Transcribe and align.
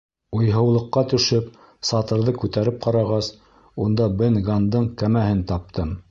Уйһыулыҡҡа 0.35 1.01
төшөп, 1.09 1.49
сатырҙы 1.89 2.33
күтәреп 2.43 2.79
ҡарағас, 2.85 3.29
унда 3.85 4.07
Бен 4.23 4.39
Ганндың 4.49 4.89
кәмәһен 5.03 5.45
таптым. 5.53 5.93